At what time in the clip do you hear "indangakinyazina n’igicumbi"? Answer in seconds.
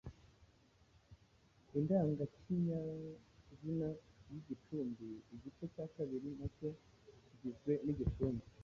1.77-5.07